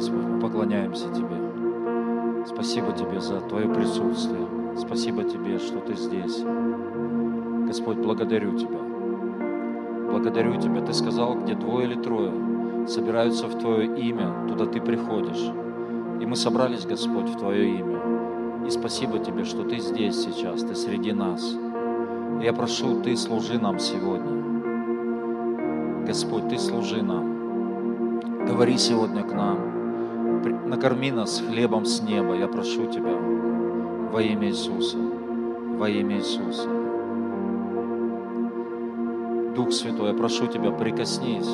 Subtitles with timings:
[0.00, 2.46] Господь, мы поклоняемся Тебе.
[2.46, 4.46] Спасибо Тебе за Твое присутствие.
[4.74, 6.42] Спасибо Тебе, что Ты здесь.
[7.66, 8.78] Господь, благодарю Тебя.
[10.10, 10.80] Благодарю Тебя.
[10.80, 12.32] Ты сказал, где двое или трое
[12.88, 15.52] собираются в Твое имя, туда Ты приходишь.
[16.22, 18.00] И мы собрались, Господь, в Твое имя.
[18.66, 21.54] И спасибо Тебе, что Ты здесь сейчас, Ты среди нас.
[22.40, 24.32] И я прошу, Ты служи нам сегодня.
[26.06, 28.18] Господь, Ты служи нам.
[28.46, 29.69] Говори сегодня к нам.
[30.70, 32.36] Накорми нас хлебом с неба.
[32.36, 33.16] Я прошу Тебя
[34.12, 34.98] во имя Иисуса.
[34.98, 36.68] Во имя Иисуса.
[39.56, 41.50] Дух Святой, я прошу Тебя, прикоснись.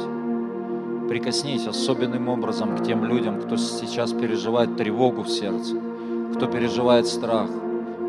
[1.08, 5.76] Прикоснись особенным образом к тем людям, кто сейчас переживает тревогу в сердце,
[6.34, 7.48] кто переживает страх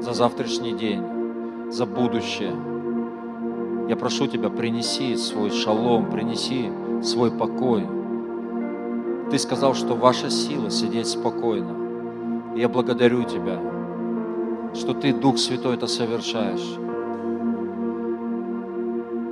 [0.01, 2.51] за завтрашний день, за будущее.
[3.87, 6.69] Я прошу Тебя, принеси свой шалом, принеси
[7.01, 7.96] свой покой.
[9.29, 12.55] Ты сказал, что ваша сила сидеть спокойно.
[12.55, 13.59] Я благодарю Тебя,
[14.73, 16.79] что Ты, Дух Святой, это совершаешь.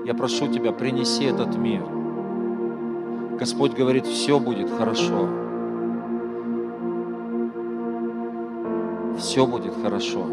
[0.05, 1.83] Я прошу Тебя, принеси этот мир.
[3.39, 5.29] Господь говорит, все будет хорошо.
[9.17, 10.25] Все будет хорошо.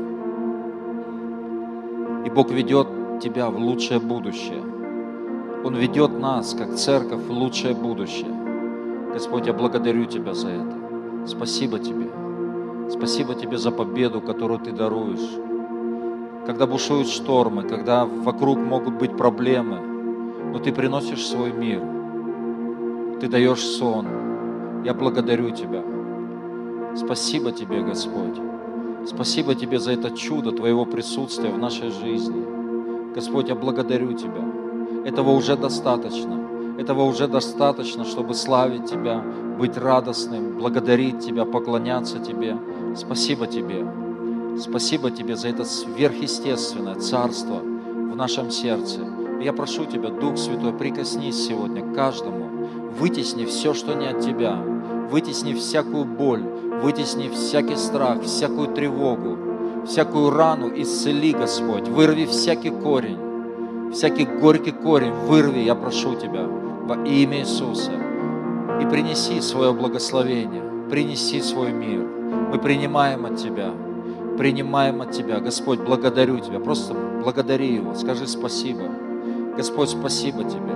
[2.27, 2.89] И Бог ведет
[3.21, 4.63] тебя в лучшее будущее.
[5.65, 8.42] Он ведет нас, как церковь, в лучшее будущее.
[9.13, 11.27] Господь, я благодарю Тебя за это.
[11.27, 12.11] Спасибо Тебе.
[12.91, 15.39] Спасибо Тебе за победу, которую Ты даруешь.
[16.47, 19.81] Когда бушуют штормы, когда вокруг могут быть проблемы,
[20.53, 21.83] но Ты приносишь свой мир.
[23.21, 24.07] Ты даешь сон.
[24.85, 25.85] Я благодарю Тебя.
[26.97, 28.41] Спасибо Тебе, Господь.
[29.07, 33.15] Спасибо Тебе за это чудо Твоего присутствия в нашей жизни.
[33.15, 34.43] Господь, я благодарю Тебя.
[35.05, 36.42] Этого уже достаточно.
[36.79, 39.23] Этого уже достаточно, чтобы славить Тебя,
[39.59, 42.57] быть радостным, благодарить Тебя, поклоняться Тебе.
[42.97, 43.87] Спасибо Тебе.
[44.59, 49.01] Спасибо Тебе за это сверхъестественное царство в нашем сердце.
[49.43, 54.57] Я прошу Тебя, Дух Святой, прикоснись сегодня к каждому, вытесни все, что не от Тебя,
[55.11, 56.43] вытесни всякую боль,
[56.83, 59.37] вытесни всякий страх, всякую тревогу,
[59.87, 63.19] всякую рану исцели, Господь, вырви всякий корень,
[63.93, 66.47] всякий горький корень, вырви, я прошу Тебя,
[66.83, 67.93] во имя Иисуса,
[68.81, 72.05] и принеси свое благословение, принеси свой мир.
[72.51, 73.73] Мы принимаем от Тебя,
[74.37, 75.39] принимаем от Тебя.
[75.39, 78.83] Господь, благодарю Тебя, просто благодари Его, скажи спасибо.
[79.57, 80.73] Господь, спасибо Тебе.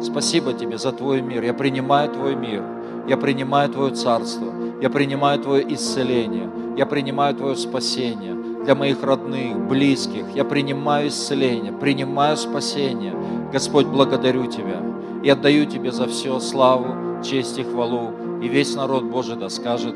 [0.00, 1.42] Спасибо Тебе за Твой мир.
[1.42, 2.62] Я принимаю Твой мир.
[3.08, 4.52] Я принимаю Твое царство.
[4.80, 6.48] Я принимаю Твое исцеление.
[6.76, 10.24] Я принимаю Твое спасение для моих родных, близких.
[10.34, 13.14] Я принимаю исцеление, принимаю спасение.
[13.50, 14.82] Господь, благодарю Тебя
[15.22, 18.40] и отдаю Тебе за все славу, честь и хвалу.
[18.42, 19.94] И весь народ Божий да скажет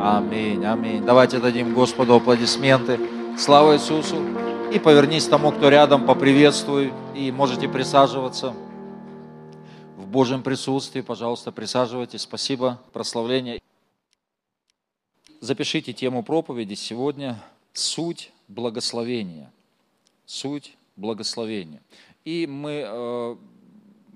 [0.00, 1.04] Аминь, аминь.
[1.04, 2.98] Давайте дадим Господу аплодисменты.
[3.36, 4.16] Слава Иисусу.
[4.72, 6.92] И повернись тому, кто рядом, поприветствуй.
[7.14, 8.54] И можете присаживаться
[9.96, 11.00] в Божьем присутствии.
[11.00, 12.22] Пожалуйста, присаживайтесь.
[12.22, 12.80] Спасибо.
[12.92, 13.60] Прославление.
[15.40, 17.42] Запишите тему проповеди сегодня.
[17.72, 19.52] Суть благословения.
[20.26, 21.80] Суть благословения.
[22.24, 23.36] И мы э,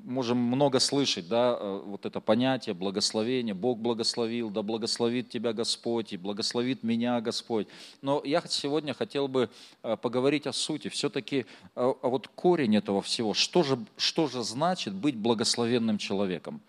[0.04, 6.12] можем много слышать, да, э, вот это понятие благословения, Бог благословил, да благословит тебя Господь,
[6.12, 7.66] и благословит меня Господь.
[8.00, 9.50] Но я сегодня хотел бы
[9.82, 14.94] э, поговорить о сути, все-таки а вот корень этого всего, что же, что же значит
[14.94, 16.60] быть благословенным человеком?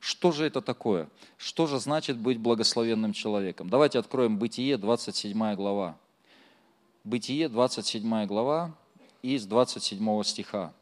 [0.00, 1.08] Что же это такое?
[1.36, 3.68] Что же значит быть благословенным человеком?
[3.68, 5.96] Давайте откроем Бытие, 27 глава.
[7.04, 8.74] Бытие, 27 глава,
[9.22, 10.72] из 27 стиха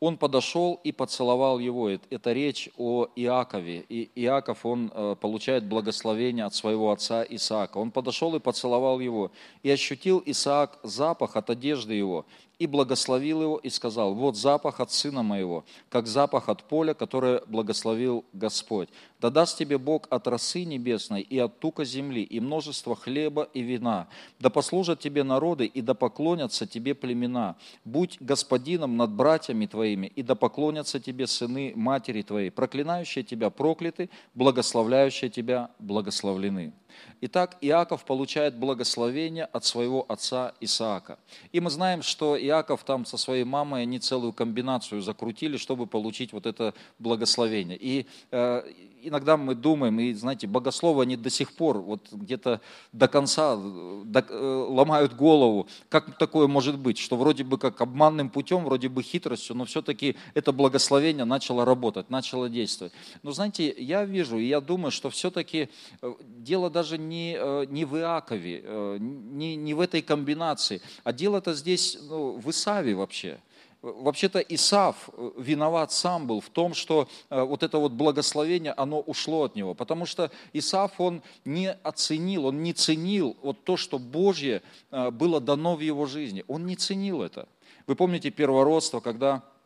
[0.00, 1.90] он подошел и поцеловал его.
[1.90, 3.84] Это речь о Иакове.
[3.88, 7.78] И Иаков, он э, получает благословение от своего отца Исаака.
[7.78, 9.32] Он подошел и поцеловал его.
[9.62, 12.26] И ощутил Исаак запах от одежды его
[12.58, 17.42] и благословил его и сказал, вот запах от сына моего, как запах от поля, которое
[17.46, 18.88] благословил Господь.
[19.20, 23.62] Да даст тебе Бог от росы небесной и от тука земли, и множество хлеба и
[23.62, 24.08] вина.
[24.40, 27.56] Да послужат тебе народы, и да поклонятся тебе племена.
[27.84, 32.50] Будь господином над братьями твоими, и да поклонятся тебе сыны матери твоей.
[32.50, 36.72] Проклинающие тебя прокляты, благословляющие тебя благословлены.
[37.20, 41.18] Итак, Иаков получает благословение от своего отца Исаака.
[41.52, 46.32] И мы знаем, что Иаков там со своей мамой, они целую комбинацию закрутили, чтобы получить
[46.32, 47.78] вот это благословение.
[47.80, 48.62] И э,
[49.02, 52.60] иногда мы думаем, и знаете, богословы, они до сих пор вот где-то
[52.92, 58.30] до конца до, э, ломают голову, как такое может быть, что вроде бы как обманным
[58.30, 62.92] путем, вроде бы хитростью, но все-таки это благословение начало работать, начало действовать.
[63.22, 65.68] Но знаете, я вижу, и я думаю, что все-таки
[66.02, 71.52] э, дело даже не, э, не в Иакове, не, не в этой комбинации, а дело-то
[71.52, 73.40] здесь ну, в Исаве вообще.
[73.80, 79.00] Вообще-то Исав э, виноват сам был в том, что э, вот это вот благословение, оно
[79.00, 79.74] ушло от него.
[79.74, 85.40] Потому что Исав, он не оценил, он не ценил вот то, что Божье э, было
[85.40, 86.44] дано в его жизни.
[86.48, 87.48] Он не ценил это.
[87.86, 89.57] Вы помните первородство, когда Э,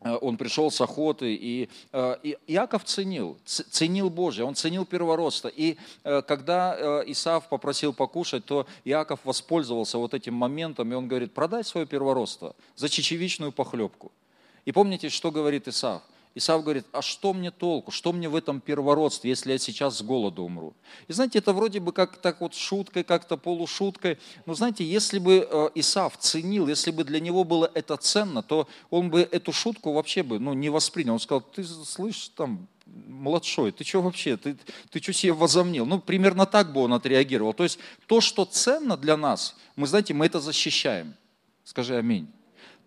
[0.00, 5.48] он пришел с охоты, и, э, и Иаков ценил, ценил Божье, он ценил первородство.
[5.48, 11.34] И э, когда Исаав попросил покушать, то Иаков воспользовался вот этим моментом, и он говорит,
[11.34, 14.12] продай свое первородство за чечевичную похлебку.
[14.64, 16.02] И помните, что говорит Исаав?
[16.34, 20.02] Исав говорит, а что мне толку, что мне в этом первородстве, если я сейчас с
[20.02, 20.74] голоду умру?
[21.08, 25.48] И знаете, это вроде бы как так вот шуткой, как-то полушуткой, но знаете, если бы
[25.50, 29.92] э, Исав ценил, если бы для него было это ценно, то он бы эту шутку
[29.92, 31.14] вообще бы ну, не воспринял.
[31.14, 34.56] Он сказал, ты слышишь, там, младшой, ты что вообще, ты,
[34.90, 35.86] ты что себе возомнил?
[35.86, 37.52] Ну, примерно так бы он отреагировал.
[37.52, 41.14] То есть то, что ценно для нас, мы, знаете, мы это защищаем.
[41.64, 42.28] Скажи аминь.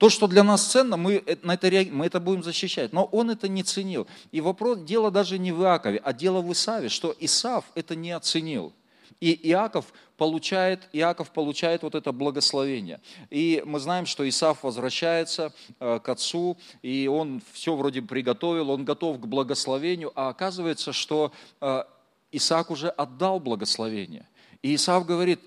[0.01, 2.92] То, что для нас ценно, мы, на это, мы это будем защищать.
[2.92, 4.07] Но он это не ценил.
[4.31, 8.09] И вопрос, дело даже не в Иакове, а дело в Исаве, что Исав это не
[8.09, 8.74] оценил.
[9.19, 13.00] И Иаков получает, Иаков получает вот это благословение.
[13.30, 18.83] И мы знаем, что Исав возвращается э, к отцу, и он все вроде приготовил, он
[18.83, 21.31] готов к благословению, а оказывается, что
[21.62, 21.83] э,
[22.31, 24.27] Исаак уже отдал благословение.
[24.63, 25.42] И Исав говорит,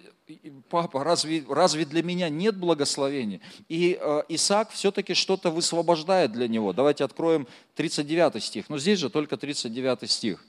[0.71, 3.41] папа, разве, разве для меня нет благословения?
[3.69, 6.73] И э, Исаак все-таки что-то высвобождает для него.
[6.73, 8.69] Давайте откроем 39 стих.
[8.69, 10.45] Но здесь же только 39 стих.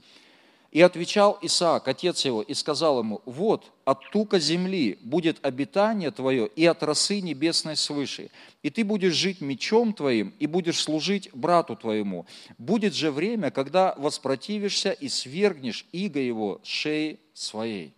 [0.71, 6.47] И отвечал Исаак, отец его, и сказал ему, вот, от тука земли будет обитание твое,
[6.47, 8.29] и от росы небесной свыше.
[8.61, 12.25] И ты будешь жить мечом твоим, и будешь служить брату твоему.
[12.57, 17.93] Будет же время, когда воспротивишься и свергнешь иго его с шеи своей.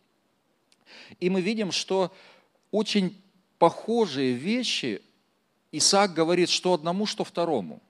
[1.19, 2.11] И мы видим, что
[2.71, 3.15] очень
[3.57, 5.01] похожие вещи
[5.71, 7.81] Исаак говорит что одному, что второму.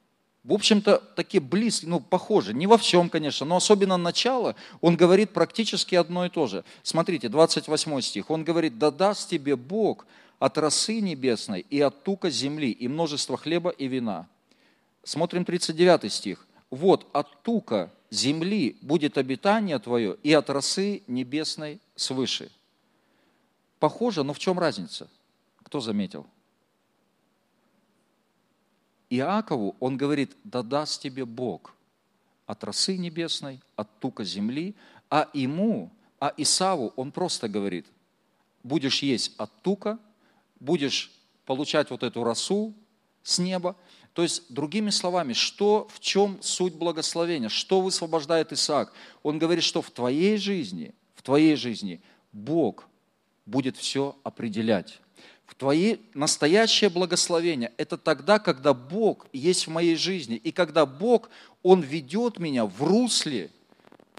[0.43, 2.53] В общем-то, такие близкие, ну, похожи.
[2.53, 6.63] Не во всем, конечно, но особенно начало, он говорит практически одно и то же.
[6.83, 8.29] Смотрите, 28 стих.
[8.29, 10.05] Он говорит, да даст тебе Бог
[10.39, 14.27] от росы небесной и от тука земли, и множество хлеба и вина.
[15.03, 16.47] Смотрим 39 стих.
[16.69, 22.49] Вот от тука земли будет обитание твое, и от росы небесной свыше.
[23.79, 25.09] Похоже, но в чем разница?
[25.63, 26.25] Кто заметил?
[29.09, 31.73] Иакову он говорит, да даст тебе Бог
[32.45, 34.75] от росы небесной, от тука земли,
[35.09, 37.85] а ему, а Исаву он просто говорит,
[38.63, 39.99] будешь есть от тука,
[40.59, 41.11] будешь
[41.45, 42.73] получать вот эту росу
[43.23, 43.75] с неба.
[44.13, 48.91] То есть, другими словами, что, в чем суть благословения, что высвобождает Исаак?
[49.21, 52.01] Он говорит, что в твоей жизни, в твоей жизни
[52.31, 52.87] Бог
[53.47, 54.99] будет все определять.
[55.47, 61.29] В твои настоящее благословение– это тогда, когда Бог есть в моей жизни, и когда Бог,
[61.63, 63.49] Он ведет меня в русле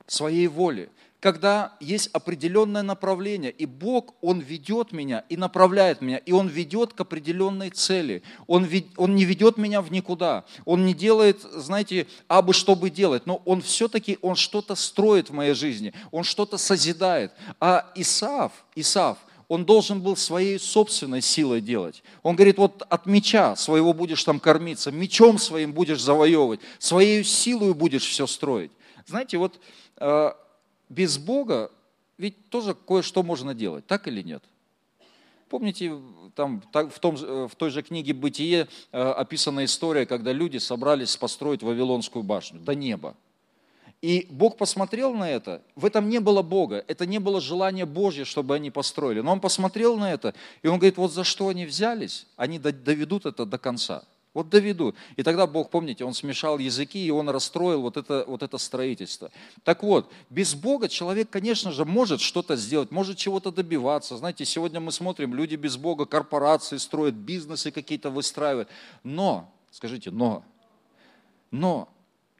[0.06, 0.88] своей воли
[1.20, 6.92] когда есть определенное направление, и Бог, Он ведет меня и направляет меня, и Он ведет
[6.92, 8.22] к определенной цели.
[8.46, 10.44] Он, вед, он не ведет меня в никуда.
[10.64, 15.54] Он не делает, знаете, абы чтобы делать, но Он все-таки, Он что-то строит в моей
[15.54, 17.32] жизни, Он что-то созидает.
[17.58, 22.02] А Исаав, Исаав, он должен был своей собственной силой делать.
[22.22, 27.72] Он говорит, вот от меча своего будешь там кормиться, мечом своим будешь завоевывать, своей силой
[27.72, 28.70] будешь все строить.
[29.06, 29.58] Знаете, вот
[29.96, 30.32] э,
[30.88, 31.70] без Бога
[32.18, 34.42] ведь тоже кое-что можно делать, так или нет?
[35.48, 35.94] Помните,
[36.34, 41.62] там, в, том, в той же книге «Бытие» э, описана история, когда люди собрались построить
[41.62, 43.16] Вавилонскую башню до неба.
[44.02, 48.24] И Бог посмотрел на это, в этом не было Бога, это не было желание Божье,
[48.24, 49.20] чтобы они построили.
[49.20, 53.26] Но Он посмотрел на это, и Он говорит, вот за что они взялись, они доведут
[53.26, 54.04] это до конца.
[54.38, 54.94] Вот доведу.
[55.16, 59.32] И тогда Бог, помните, Он смешал языки, и Он расстроил вот это, вот это строительство.
[59.64, 64.16] Так вот, без Бога человек, конечно же, может что-то сделать, может чего-то добиваться.
[64.16, 68.68] Знаете, сегодня мы смотрим, люди без Бога, корпорации строят, бизнесы какие-то выстраивают.
[69.02, 70.44] Но, скажите, но,
[71.50, 71.88] но,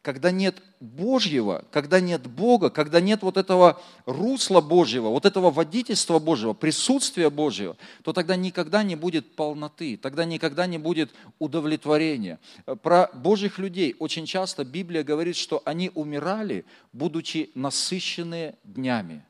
[0.09, 6.19] когда нет Божьего, когда нет Бога, когда нет вот этого русла Божьего, вот этого водительства
[6.19, 12.39] Божьего, присутствия Божьего, то тогда никогда не будет полноты, тогда никогда не будет удовлетворения.
[12.81, 19.27] Про Божьих людей очень часто Библия говорит, что они умирали, будучи насыщенные днями.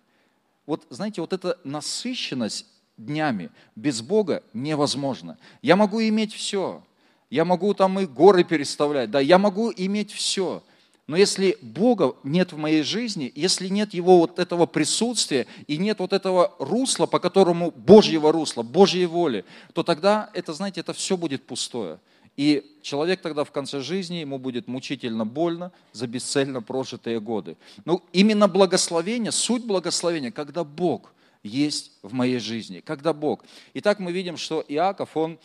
[0.65, 2.67] Вот знаете, вот эта насыщенность
[2.97, 5.39] днями без Бога невозможно.
[5.61, 6.85] Я могу иметь все,
[7.31, 10.63] я могу там и горы переставлять, да, я могу иметь все.
[11.09, 16.01] Но если Бога нет в моей жизни, если нет Его вот этого присутствия и нет
[16.01, 21.17] вот этого русла, по которому Божьего русла, Божьей воли, то тогда это, знаете, это все
[21.17, 21.99] будет пустое.
[22.37, 27.57] И человек тогда в конце жизни, ему будет мучительно больно за бесцельно прожитые годы.
[27.87, 33.47] Ну, именно благословение, суть благословения, когда Бог есть в моей жизни, когда Бог.
[33.73, 35.39] Итак, мы видим, что Иаков, он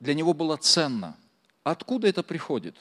[0.00, 1.16] для него было ценно.
[1.62, 2.74] Откуда это приходит?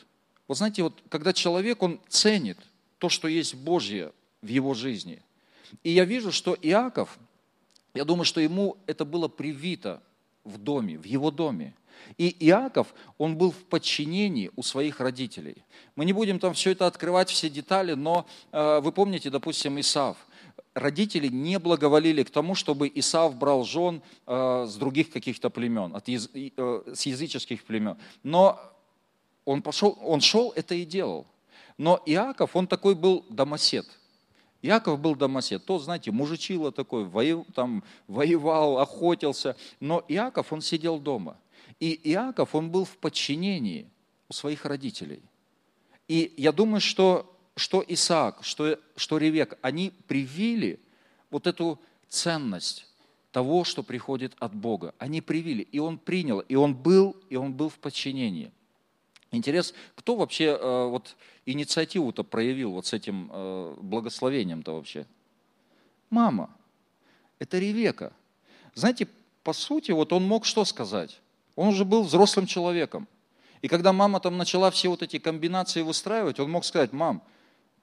[0.47, 2.57] Вот знаете, вот когда человек, он ценит
[2.97, 5.21] то, что есть Божье в его жизни.
[5.83, 7.17] И я вижу, что Иаков,
[7.93, 10.01] я думаю, что ему это было привито
[10.43, 11.75] в доме, в его доме.
[12.17, 15.63] И Иаков, он был в подчинении у своих родителей.
[15.95, 20.17] Мы не будем там все это открывать, все детали, но э, вы помните, допустим, Исав–
[20.73, 26.09] родители не благоволили к тому, чтобы Исав брал жен э, с других каких-то племен, от
[26.09, 27.97] э, с языческих племен.
[28.23, 28.59] Но
[29.45, 31.25] он, пошел, он шел, это и делал.
[31.77, 33.85] Но Иаков, он такой был домосед.
[34.62, 35.65] Иаков был домосед.
[35.65, 39.57] То, знаете, мужичило такой, воев, там, воевал, охотился.
[39.79, 41.38] Но Иаков, он сидел дома.
[41.79, 43.89] И Иаков, он был в подчинении
[44.29, 45.21] у своих родителей.
[46.07, 50.79] И я думаю, что что Исаак, что, что Ревек, они привили
[51.29, 52.88] вот эту ценность
[53.31, 54.93] того, что приходит от Бога.
[54.97, 58.51] Они привили, и он принял, и он был, и он был в подчинении.
[59.34, 65.08] Интерес, кто вообще э, вот инициативу-то проявил вот с этим э, благословением-то вообще?
[66.12, 66.56] Мама.
[67.40, 68.13] Это Ревека.
[68.75, 69.08] Знаете,
[69.44, 71.20] по сути, вот он мог что сказать?
[71.56, 73.08] Он уже был взрослым человеком.
[73.63, 77.24] И когда мама там начала все вот эти комбинации выстраивать, он мог сказать, мам,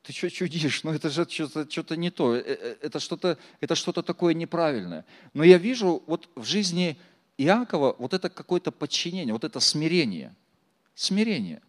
[0.04, 0.84] ты что чудишь?
[0.84, 5.04] Ну это же что-то, что-то не то, э, это что-то, это что-то такое неправильное.
[5.34, 6.96] Но я вижу вот в жизни
[7.38, 10.32] Иакова вот это какое-то подчинение, вот это смирение.
[10.94, 11.62] Смирение.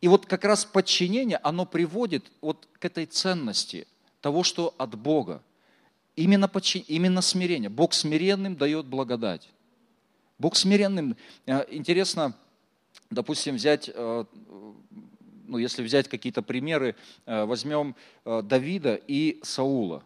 [0.00, 3.86] И вот как раз подчинение, оно приводит вот к этой ценности
[4.20, 5.42] того, что от Бога.
[6.16, 6.82] Именно, подчин...
[6.88, 7.70] именно смирение.
[7.70, 9.48] Бог смиренным дает благодать.
[10.38, 11.16] Бог смиренным.
[11.46, 12.36] Э, интересно,
[13.10, 13.90] допустим, взять
[15.46, 17.94] ну, если взять какие-то примеры, э, возьмем
[18.24, 20.02] э, Давида и Саула.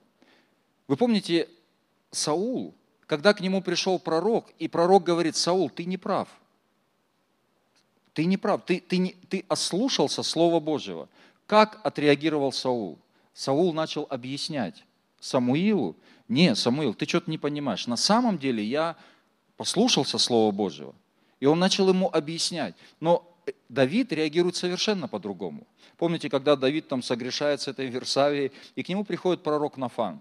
[0.87, 1.49] Вы помните,
[2.11, 2.75] Саул,
[3.07, 6.29] когда к нему пришел пророк, и пророк говорит, Саул, ты не прав.
[8.15, 11.09] Ты не прав, ты, ты, не, ты ослушался Слова Божьего.
[11.47, 12.99] Как отреагировал Саул?
[13.35, 14.85] Саул начал объяснять
[15.21, 15.97] Самуилу,
[16.29, 17.87] не, Самуил, ты что-то не понимаешь.
[17.87, 18.97] На самом деле я
[19.57, 20.95] послушался Слова Божьего.
[21.41, 22.75] И он начал ему объяснять.
[23.01, 23.27] Но
[23.69, 25.67] Давид реагирует совершенно по-другому.
[25.97, 30.21] Помните, когда Давид там согрешает с этой Версавией, и к нему приходит пророк Нафан.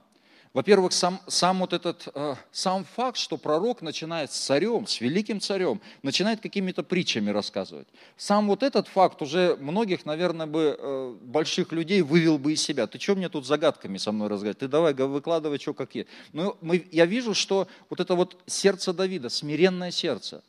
[0.53, 5.39] Во-первых, сам, сам вот этот, э, сам факт, что пророк начинает с царем, с великим
[5.39, 7.87] царем, начинает какими-то притчами рассказывать.
[8.17, 12.87] Сам вот этот факт уже многих, наверное, бы э, больших людей вывел бы из себя.
[12.87, 14.57] Ты что мне тут загадками со мной разговаривать?
[14.57, 16.07] Ты давай выкладывай, что какие.
[16.33, 20.41] Но мы, я вижу, что вот это вот сердце Давида, смиренное сердце,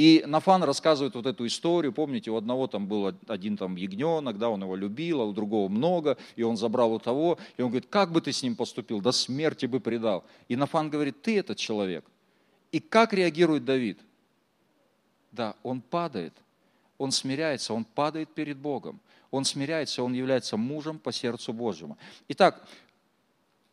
[0.00, 4.48] и Нафан рассказывает вот эту историю, помните, у одного там был один там ягненок, да,
[4.48, 7.90] он его любил, а у другого много, и он забрал у того, и он говорит,
[7.90, 10.24] как бы ты с ним поступил, до смерти бы предал.
[10.48, 12.02] И Нафан говорит, ты этот человек.
[12.72, 13.98] И как реагирует Давид?
[15.32, 16.32] Да, он падает,
[16.96, 21.98] он смиряется, он падает перед Богом, он смиряется, он является мужем по сердцу Божьему.
[22.28, 22.66] Итак,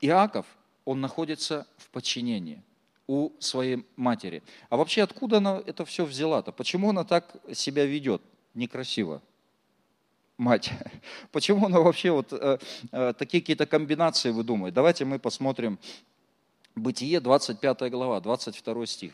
[0.01, 0.46] Иаков,
[0.84, 2.62] он находится в подчинении
[3.08, 4.44] у своей матери.
[4.70, 6.52] А вообще откуда она это все взяла-то?
[6.52, 8.22] Почему она так себя ведет
[8.54, 9.22] некрасиво?
[10.38, 10.72] Мать.
[11.32, 12.60] Почему она вообще вот э,
[12.92, 14.74] э, такие какие-то комбинации выдумывает?
[14.74, 15.80] Давайте мы посмотрим
[16.76, 19.14] Бытие, 25 глава, 22 стих.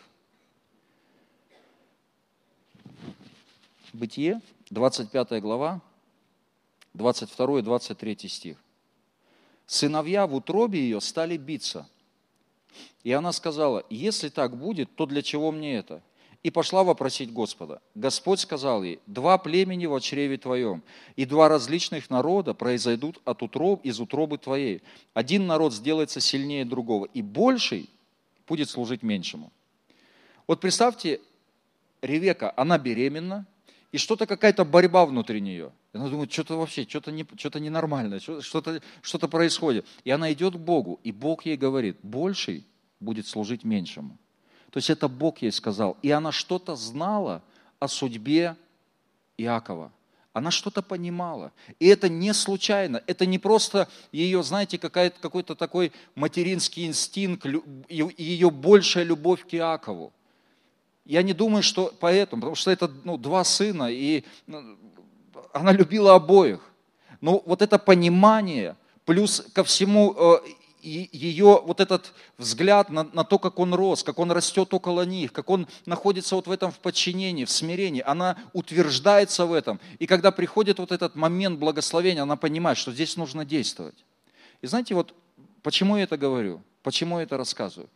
[3.93, 5.81] Бытие, 25 глава,
[6.93, 8.57] 22 и 23 стих.
[9.65, 11.87] Сыновья в утробе ее стали биться–
[13.03, 16.01] и она сказала, если так будет, то для чего мне это?
[16.41, 17.81] И пошла вопросить Господа.
[17.95, 20.83] Господь сказал ей, два племени в чреве твоем,
[21.15, 24.81] и два различных народа произойдут от утроб, из утробы твоей.
[25.13, 27.89] Один народ сделается сильнее другого, и больший
[28.47, 29.51] будет служить меньшему.
[30.47, 31.21] Вот представьте,
[32.01, 33.45] Ревека, она беременна,
[33.93, 35.71] и что-то какая-то борьба внутри нее.
[35.93, 39.85] И она думает, что-то вообще, что-то, не, что-то ненормальное, что-то, что-то происходит.
[40.03, 42.65] И она идет к Богу, и Бог ей говорит, больший
[42.99, 44.17] будет служить меньшему.
[44.71, 45.97] То есть это Бог ей сказал.
[46.01, 47.43] И она что-то знала
[47.79, 48.55] о судьбе
[49.37, 49.91] Иакова.
[50.31, 51.51] Она что-то понимала.
[51.79, 53.03] И это не случайно.
[53.05, 57.45] Это не просто ее, знаете, какой-то такой материнский инстинкт,
[57.87, 60.11] ее большая любовь к Иакову.
[61.05, 64.77] Я не думаю, что поэтому, потому что это ну, два сына, и ну,
[65.53, 66.59] она любила обоих.
[67.21, 70.39] Но вот это понимание, плюс ко всему э,
[70.81, 75.31] ее вот этот взгляд на, на то, как он рос, как он растет около них,
[75.31, 79.79] как он находится вот в этом в подчинении, в смирении, она утверждается в этом.
[79.99, 84.03] И когда приходит вот этот момент благословения, она понимает, что здесь нужно действовать.
[84.61, 85.13] И знаете, вот
[85.61, 87.89] почему я это говорю, почему я это рассказываю?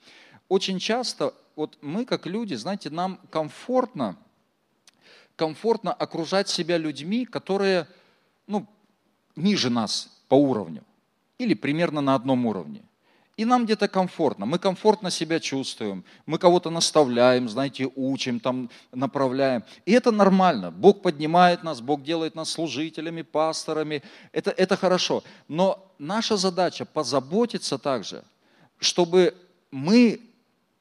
[0.48, 4.16] Очень часто вот мы как люди, знаете, нам комфортно,
[5.38, 7.88] комфортно окружать себя людьми, которые,
[8.48, 8.68] ну,
[9.38, 10.84] ниже нас по уровню
[11.38, 12.82] или примерно на одном уровне.
[13.38, 19.64] И нам где-то комфортно, мы комфортно себя чувствуем, мы кого-то наставляем, знаете, учим, там, направляем.
[19.86, 20.72] И это нормально.
[20.72, 24.02] Бог поднимает нас, Бог делает нас служителями, пасторами.
[24.32, 25.24] Это, это хорошо.
[25.48, 28.24] Но наша задача позаботиться также,
[28.80, 29.36] чтобы
[29.70, 30.20] мы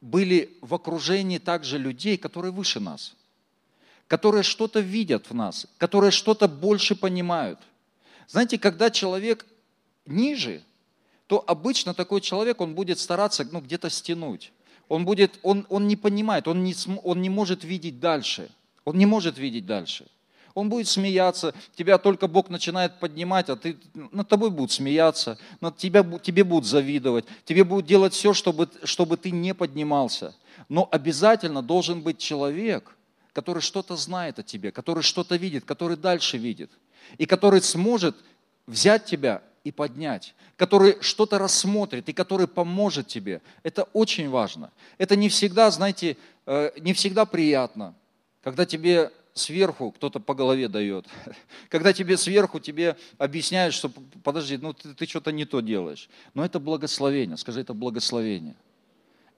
[0.00, 3.15] были в окружении также людей, которые выше нас,
[4.08, 7.58] которые что-то видят в нас, которые что-то больше понимают.
[8.28, 9.46] Знаете, когда человек
[10.04, 10.62] ниже,
[11.26, 14.52] то обычно такой человек, он будет стараться ну, где-то стянуть.
[14.88, 18.48] Он, будет, он, он не понимает, он не, он не может видеть дальше.
[18.84, 20.06] Он не может видеть дальше.
[20.54, 25.76] Он будет смеяться, тебя только Бог начинает поднимать, а ты, над тобой будут смеяться, над
[25.76, 30.34] тебя, тебе будут завидовать, тебе будут делать все, чтобы, чтобы ты не поднимался.
[30.70, 32.95] Но обязательно должен быть человек,
[33.36, 36.70] который что-то знает о тебе, который что-то видит, который дальше видит,
[37.18, 38.16] и который сможет
[38.66, 43.42] взять тебя и поднять, который что-то рассмотрит и который поможет тебе.
[43.62, 44.72] Это очень важно.
[44.96, 46.16] Это не всегда, знаете,
[46.46, 47.94] э, не всегда приятно,
[48.42, 51.04] когда тебе сверху кто-то по голове дает,
[51.68, 53.90] когда тебе сверху тебе объясняют, что
[54.24, 56.08] подожди, ну ты, ты что-то не то делаешь.
[56.32, 58.56] Но это благословение, скажи, это благословение.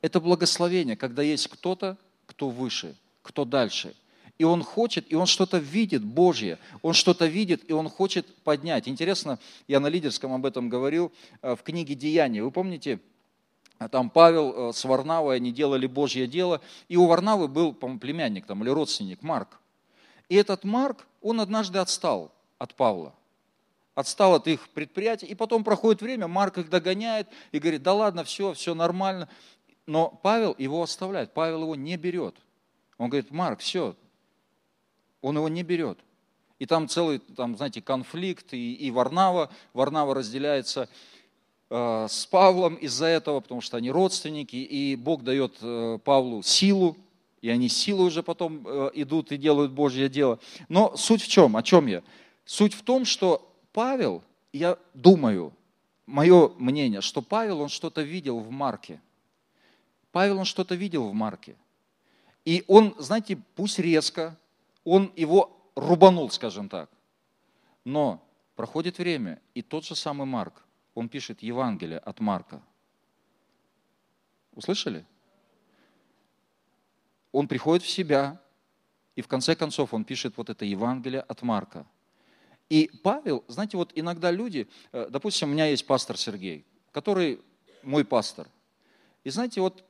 [0.03, 2.95] Это благословение, когда есть кто-то, кто выше,
[3.29, 3.95] кто дальше–
[4.39, 8.89] и он хочет, и он что-то видит Божье, он что-то видит, и он хочет поднять.
[8.89, 12.43] Интересно, я на лидерском об этом говорил э, в книге «Деяния».
[12.43, 13.01] Вы помните,
[13.91, 18.47] там Павел э, с Варнавой, они делали Божье дело, и у Варнавы был, по племянник
[18.47, 19.59] там, или родственник, Марк.
[20.29, 23.15] И этот Марк, он однажды отстал от Павла
[23.95, 28.23] отстал от их предприятия, и потом проходит время, Марк их догоняет и говорит, да ладно,
[28.23, 29.29] все, все нормально.
[29.87, 32.37] Но Павел его оставляет, Павел его не берет.
[32.99, 33.97] Он говорит, Марк, все,
[35.23, 35.99] он его не берет.
[36.59, 40.89] И там целый, там, знаете, конфликт, и, и Варнава, Варнава разделяется
[41.71, 46.97] э, с Павлом из-за этого, потому что они родственники, и Бог дает э, Павлу силу,
[47.41, 50.41] и они силой уже потом э, идут и делают Божье дело.
[50.69, 51.57] Но суть в чем?
[51.57, 52.03] О чем я?
[52.45, 55.53] Суть в том, что Павел, я думаю,
[56.07, 59.01] мое мнение, что Павел, он что-то видел в Марке.
[60.11, 61.55] Павел, он что-то видел в Марке.
[62.49, 64.35] И он, знаете, пусть резко,
[64.83, 66.89] он его рубанул, скажем так.
[67.85, 72.63] Но проходит время, и тот же самый Марк, он пишет Евангелие от Марка.
[74.55, 75.05] Услышали?
[77.33, 78.41] Он приходит в себя,
[79.15, 81.87] и в конце концов он пишет вот это Евангелие от Марка.
[82.71, 87.43] И Павел, знаете, вот иногда люди, э, допустим, у меня есть пастор Сергей, который
[87.83, 88.49] мой пастор.
[89.23, 89.85] И знаете, вот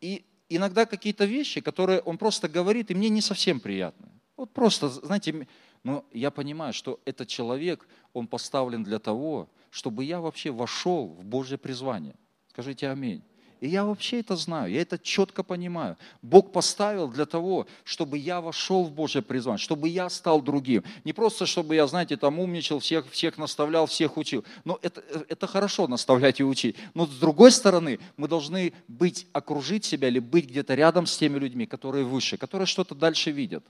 [0.00, 4.08] и иногда какие-то вещи, которые он просто говорит, и мне не совсем приятны.
[4.36, 5.46] Вот просто, знаете,
[5.84, 11.24] но я понимаю, что этот человек, он поставлен для того, чтобы я вообще вошел в
[11.24, 12.14] Божье призвание.
[12.48, 13.22] Скажите аминь.
[13.60, 15.96] И я вообще это знаю, я это четко понимаю.
[16.22, 20.84] Бог поставил для того, чтобы я вошел в Божье призвание, чтобы я стал другим.
[21.04, 24.44] Не просто, чтобы я, знаете, там умничал, всех, всех наставлял, всех учил.
[24.64, 26.76] Но это, это хорошо наставлять и учить.
[26.94, 31.38] Но с другой стороны, мы должны быть, окружить себя или быть где-то рядом с теми
[31.38, 33.64] людьми, которые выше, которые что-то дальше видят.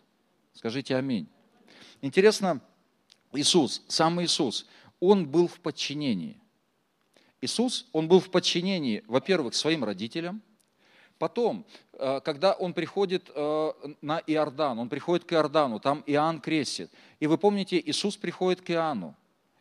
[0.53, 1.29] Скажите аминь.
[2.03, 2.61] Интересно,
[3.33, 4.67] Иисус, сам Иисус,
[5.01, 6.41] он был в подчинении.
[7.41, 10.43] Иисус, он был в подчинении, во-первых, своим родителям,
[11.19, 16.91] Потом, э, когда он приходит э, на Иордан, он приходит к Иордану, там Иоанн крестит.
[17.19, 19.17] И вы помните, Иисус приходит к Иоанну,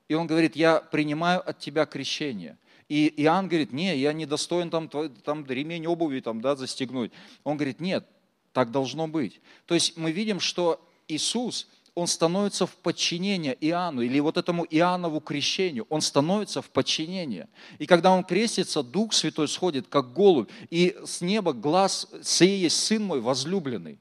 [0.07, 2.57] и он говорит, я принимаю от тебя крещение.
[2.89, 7.11] И Иоанн говорит, не, я не достоин там, там ремень обуви там, да, застегнуть.
[7.43, 8.07] Он говорит, нет,
[8.53, 9.41] так должно быть.
[9.65, 15.19] То есть мы видим, что Иисус, он становится в подчинение Иоанну, или вот этому Иоаннову
[15.19, 17.49] крещению, он становится в подчинение.
[17.79, 22.77] И когда он крестится, Дух Святой сходит, как голубь, и с неба глаз «Сей есть
[22.83, 23.97] Сын мой возлюбленный».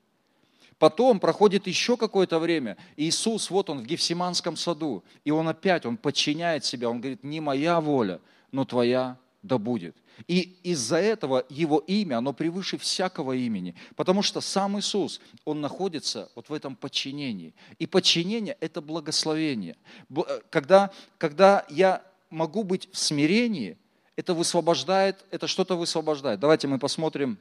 [0.79, 5.87] Потом проходит еще какое-то время, и Иисус, вот он в Гефсиманском саду, и он опять,
[5.87, 8.21] он подчиняет себя, он говорит, не моя воля,
[8.53, 9.97] но твоя да будет.
[10.27, 13.75] И из-за этого его имя, оно превыше всякого имени.
[13.97, 17.55] Потому что сам Иисус, он находится вот в этом подчинении.
[17.79, 19.77] И подчинение– это благословение.
[20.11, 23.79] Э, когда, когда я могу быть в смирении,
[24.17, 26.41] это высвобождает, это что-то высвобождает.
[26.41, 27.39] Давайте мы посмотрим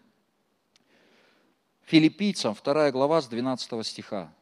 [1.85, 4.33] Филиппийцам, 2 глава с 12 стиха.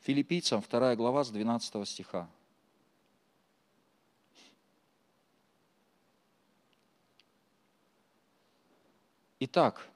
[0.00, 2.28] Филиппийцам, 2 глава с 12 стиха.
[9.42, 9.88] Итак,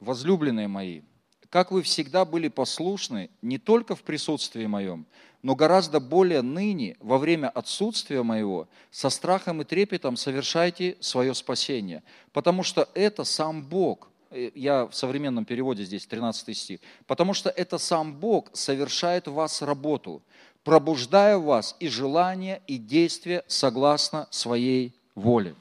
[0.00, 1.02] возлюбленные мои,
[1.50, 5.04] как вы всегда были послушны не только в присутствии моем,
[5.42, 12.02] но гораздо более ныне, во время отсутствия моего, со страхом и трепетом совершайте свое спасение,
[12.32, 17.50] потому что это сам Бог, э, я в современном переводе здесь 13 стих, потому что
[17.50, 20.22] это сам Бог совершает в вас работу,
[20.62, 25.54] пробуждая в вас и желание, и действие согласно своей воле.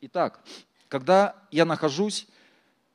[0.00, 0.40] Итак,
[0.88, 2.26] когда я нахожусь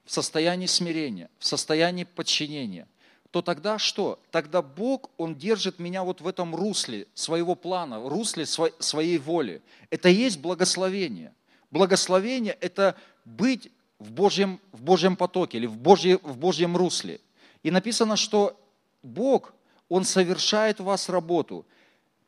[0.05, 2.87] в состоянии смирения, в состоянии подчинения,
[3.31, 4.19] то тогда что?
[4.31, 9.61] Тогда Бог, Он держит меня вот в этом русле своего плана, в русле своей воли.
[9.89, 11.33] Это и есть благословение.
[11.71, 17.21] Благословение– это быть в Божьем, в Божьем потоке или в, Божье, в Божьем русле.
[17.63, 18.59] И написано, что
[19.01, 19.53] Бог,
[19.89, 21.65] Он совершает в вас работу,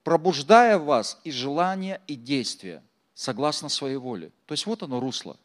[0.03, 2.81] пробуждая в вас и желания, и действия,
[3.13, 4.31] согласно своей воле.
[4.47, 5.37] То есть вот оно русло.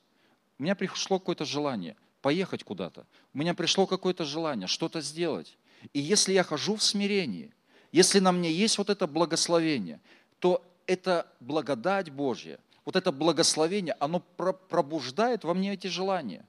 [0.59, 3.07] У меня пришло какое-то желание– поехать куда-то.
[3.35, 5.57] У меня пришло какое-то желание что-то сделать.
[5.93, 7.53] И если я хожу в смирении,
[7.93, 10.01] если на мне есть вот это благословение,
[10.39, 16.45] то это благодать Божья, вот это благословение, оно пробуждает во мне эти желания.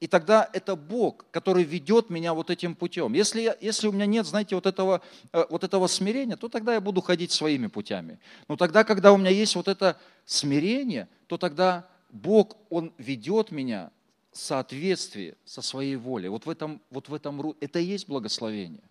[0.00, 3.14] И тогда это Бог, который ведет меня вот этим путем.
[3.14, 5.00] Если, я, если у меня нет, знаете, вот этого,
[5.32, 8.18] э, вот этого смирения, то тогда я буду ходить своими путями.
[8.48, 13.90] Но тогда, когда у меня есть вот это смирение, то тогда Бог, Он ведет меня
[14.36, 16.28] соответствии со своей волей.
[16.28, 18.82] Вот в этом, вот в этом это и есть благословение.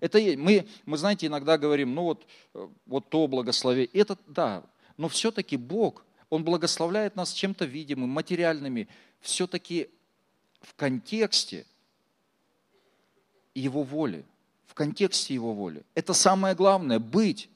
[0.00, 0.38] Это есть.
[0.38, 2.26] Мы, мы, знаете, иногда говорим, ну вот,
[2.86, 3.90] вот то благословение.
[3.92, 4.64] Это да,
[4.96, 8.88] но все-таки Бог, Он благословляет нас чем-то видимым, материальными,
[9.20, 9.88] все-таки
[10.60, 11.64] в контексте
[13.54, 14.24] Его воли,
[14.66, 15.84] в контексте Его воли.
[15.94, 17.48] Это самое главное, быть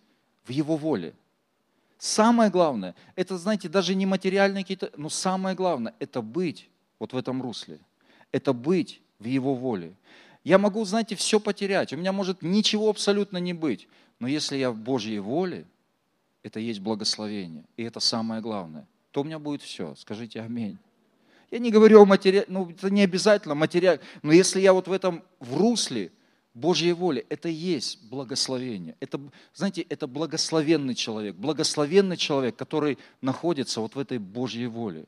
[0.44, 1.14] в Его воле.
[1.98, 7.16] Самое главное, это, знаете, даже не материальные какие-то, но самое главное, это быть вот в
[7.16, 7.78] этом русле.
[8.32, 9.94] Это быть в Его воле.
[10.44, 11.92] Я могу, знаете, все потерять.
[11.92, 13.88] У меня может ничего абсолютно не быть.
[14.20, 15.66] Но если я в Божьей воле,
[16.42, 17.64] это есть благословение.
[17.76, 18.86] И это самое главное.
[19.10, 19.94] То у меня будет все.
[19.96, 20.78] Скажите аминь.
[21.50, 24.92] Я не говорю о материале, ну это не обязательно материал, но если я вот в
[24.92, 26.10] этом, в русле
[26.54, 28.96] Божьей воли, это есть благословение.
[29.00, 29.20] Это,
[29.54, 35.04] знаете, это благословенный человек, благословенный человек, который находится вот в этой Божьей воле,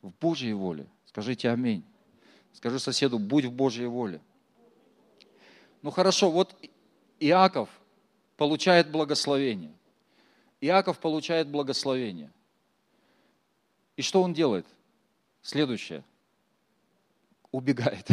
[0.00, 0.86] в Божьей воле.
[1.12, 1.84] Скажите аминь.
[2.54, 4.18] Скажи соседу, будь в Божьей воле.
[5.82, 6.56] Ну хорошо, вот
[7.20, 7.68] Иаков
[8.38, 9.74] получает благословение.
[10.62, 12.30] Иаков получает благословение.
[13.96, 14.66] И что он делает?
[15.42, 16.02] Следующее.
[17.50, 18.08] Убегает.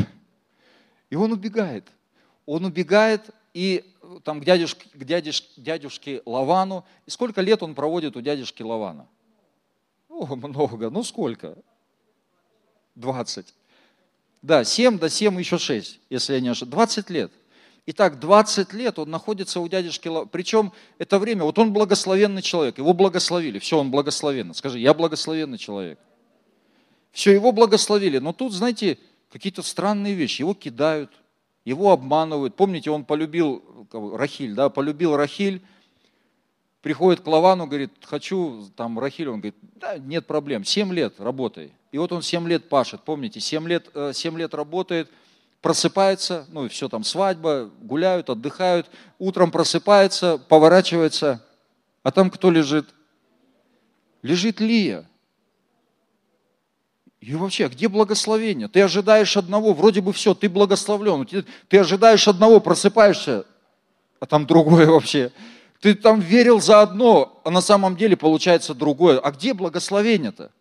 [1.09, 1.87] И он убегает.
[2.45, 3.85] Он убегает и
[4.25, 6.85] там к дядюшке, к дядюшке, дядюшке Лавану.
[7.05, 9.07] И сколько лет он проводит у дядюшки Лавана?
[10.09, 10.89] О, много.
[10.89, 11.55] Ну сколько?
[12.99, 13.53] 20.
[14.41, 16.71] Да, 7 до 7 еще 6, если я не ошибаюсь.
[16.71, 17.31] 20 лет.
[17.85, 22.93] Итак, 20 лет он находится у дядюшки Причем это время, вот он благословенный человек, его
[22.93, 23.57] благословили.
[23.59, 24.53] Все, он благословенный.
[24.53, 25.99] Скажи, я благословенный человек.
[27.11, 28.19] Все, его благословили.
[28.19, 28.99] Но тут, знаете,
[29.31, 30.41] какие-то странные вещи.
[30.41, 31.11] Его кидают,
[31.65, 32.55] его обманывают.
[32.55, 35.61] Помните, он полюбил Рахиль, да, полюбил Рахиль,
[36.81, 41.73] приходит к Лавану, говорит, хочу там Рахиль, он говорит, да, нет проблем, 7 лет работай.
[41.91, 45.09] И вот он 7 лет пашет, помните, 7 лет, 7 э, лет работает,
[45.61, 51.43] просыпается, ну и все там, свадьба, гуляют, отдыхают, утром просыпается, поворачивается,
[52.03, 52.87] а там кто лежит?
[54.21, 55.09] Лежит Лия.
[57.19, 58.69] И вообще, где благословение?
[58.69, 61.27] Ты ожидаешь одного, вроде бы все, ты благословлен.
[61.67, 63.45] Ты ожидаешь одного, просыпаешься,
[64.19, 65.31] а там другое вообще.
[65.81, 69.19] Ты там верил за одно, а на самом деле получается другое.
[69.19, 70.51] А где благословение-то?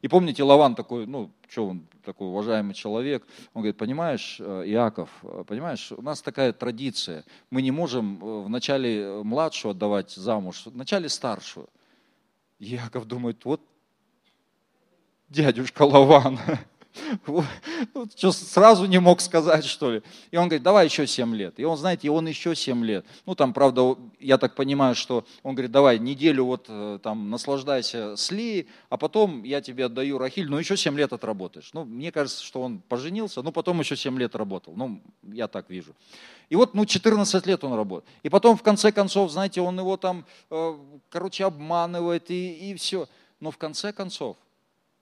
[0.00, 5.10] И помните, Лаван такой, ну, что он такой уважаемый человек, он говорит, понимаешь, э, Иаков,
[5.22, 11.08] э, понимаешь, у нас такая традиция, мы не можем э, вначале младшую отдавать замуж, вначале
[11.08, 11.68] старшую.
[12.60, 13.60] Иаков думает, вот
[15.28, 16.38] дядюшка Лаван,
[18.16, 20.02] что, сразу не мог сказать, что ли?
[20.30, 21.54] И он говорит, давай еще 7 лет.
[21.58, 23.04] И он, знаете, он еще 7 лет.
[23.26, 28.16] Ну, там, правда, я так понимаю, что он говорит, давай неделю вот э, там наслаждайся
[28.16, 31.70] с Лией, а потом я тебе отдаю Рахиль, но еще 7 лет отработаешь.
[31.72, 34.74] Ну, мне кажется, что он поженился, но потом еще 7 лет работал.
[34.76, 35.94] Ну, я так вижу.
[36.48, 38.08] И вот, ну, 14 лет он работает.
[38.22, 40.78] И потом, в конце концов, знаете, он его там, э,
[41.10, 43.06] короче, обманывает и, и все.
[43.40, 44.36] Но в конце концов,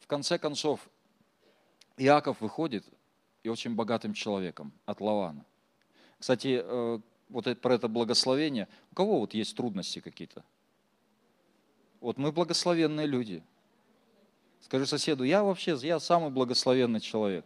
[0.00, 0.80] в конце концов,
[1.96, 2.84] Иаков выходит
[3.42, 5.44] и очень богатым человеком от Лавана.
[6.18, 8.68] Кстати, э, вот про это благословение.
[8.92, 10.44] У кого вот есть трудности какие-то?
[12.00, 13.42] Вот мы благословенные люди.
[14.60, 17.44] Скажи соседу, я вообще, я самый благословенный человек.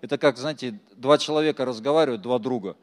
[0.00, 2.76] Это как, знаете, два человека разговаривают, два друга.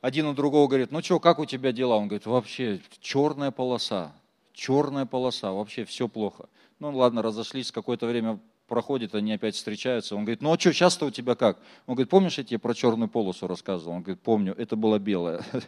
[0.00, 1.96] Один у другого говорит, ну что, как у тебя дела?
[1.96, 4.12] Он говорит, вообще черная полоса,
[4.52, 6.48] черная полоса, вообще все плохо.
[6.78, 10.14] Ну ладно, разошлись, какое-то время проходит, они опять встречаются.
[10.14, 11.58] Он говорит, ну а что, сейчас-то у тебя как?
[11.86, 13.96] Он говорит, помнишь, я тебе про черную полосу рассказывал?
[13.96, 15.42] Он говорит, помню, это было белое.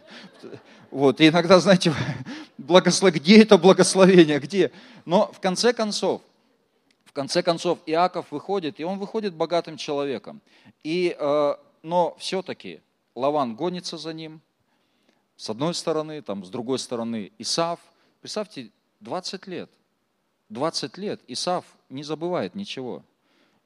[0.89, 1.91] Вот, и иногда, знаете,
[2.57, 3.13] благослов...
[3.13, 4.71] где это благословение, где?
[5.05, 6.21] Но в конце концов,
[7.05, 10.39] в конце концов, Иаков выходит, и он выходит богатым человеком.
[10.83, 12.79] И, э, но все-таки
[13.15, 14.39] Лаван гонится за ним,
[15.35, 17.79] с одной стороны, там, с другой стороны Исав.
[18.21, 18.69] Представьте,
[19.01, 19.69] 20 лет–
[20.53, 23.03] 20 лет Исав не забывает ничего.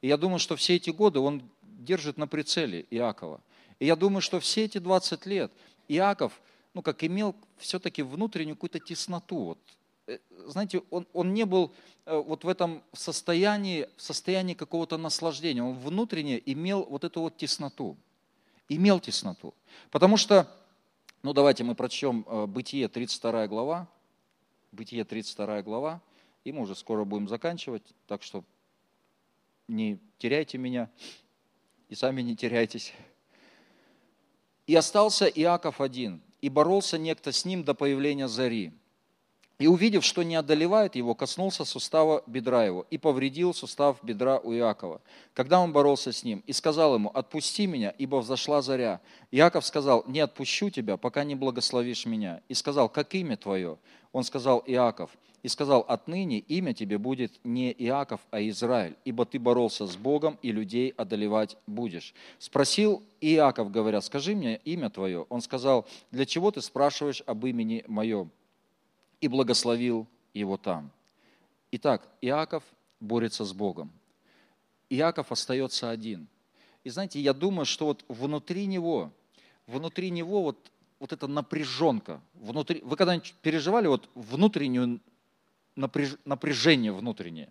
[0.01, 3.41] И я думаю, что все эти годы он держит на прицеле Иакова.
[3.79, 5.51] И я думаю, что все эти 20 лет
[5.87, 6.41] Иаков,
[6.73, 9.37] ну, как имел все-таки внутреннюю какую-то тесноту.
[9.37, 9.59] Вот.
[10.07, 11.73] Э, знаете, он, он не был
[12.05, 15.63] э, вот в этом состоянии, в состоянии какого-то наслаждения.
[15.63, 17.95] Он внутренне имел вот эту вот тесноту.
[18.69, 19.53] Имел тесноту.
[19.91, 20.51] Потому что,
[21.23, 23.87] ну давайте мы прочтем э, Бытие 32 глава.
[24.71, 26.01] Бытие 32 глава.
[26.47, 28.41] И мы уже скоро будем заканчивать, так что
[29.67, 30.89] не теряйте меня
[31.89, 32.93] и сами не теряйтесь.
[34.65, 38.71] И остался Иаков один, и боролся некто с ним до появления зари.
[39.59, 44.53] И увидев, что не одолевает его, коснулся сустава бедра его и повредил сустав бедра у
[44.53, 45.01] Иакова,
[45.33, 49.01] когда он боролся с ним, и сказал ему, отпусти меня, ибо взошла заря.
[49.31, 52.41] Иаков сказал, не отпущу тебя, пока не благословишь меня.
[52.47, 53.77] И сказал, как имя твое?
[54.13, 55.11] Он сказал, Иаков.
[55.47, 60.37] И сказал, отныне имя тебе будет не Иаков, а Израиль, ибо ты боролся с Богом
[60.41, 62.13] и людей одолевать будешь.
[62.37, 65.25] Спросил Иаков, говоря, скажи мне имя твое.
[65.29, 68.29] Он сказал, для чего ты спрашиваешь об имени моем?
[69.21, 70.91] и благословил его там.
[71.71, 72.65] Итак, Иаков
[72.99, 73.89] борется с Богом.
[74.89, 76.27] Иаков остается один.
[76.83, 79.13] И знаете, я думаю, что вот внутри него,
[79.65, 84.99] внутри него вот, вот эта напряженка, внутри, вы когда-нибудь переживали вот внутреннюю
[85.77, 87.49] напряж, напряжение внутреннее?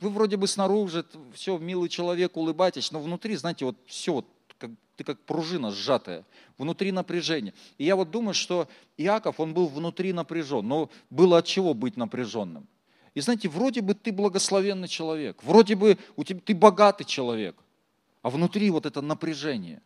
[0.00, 4.24] Вы вроде бы снаружи, все, милый человек, улыбаетесь, но внутри, знаете, вот все
[4.58, 6.24] как, ты как пружина сжатая,
[6.58, 7.54] внутри напряжения.
[7.78, 11.96] И я вот думаю, что Иаков, он был внутри напряжен, но было от чего быть
[11.96, 12.66] напряженным.
[13.14, 17.56] И знаете, вроде бы ты благословенный человек, вроде бы у тебя, ты богатый человек,
[18.22, 19.80] а внутри вот это напряжение.